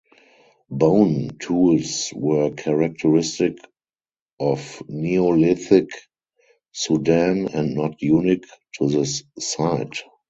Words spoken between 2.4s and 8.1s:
characteristic of Neolithic Sudan and not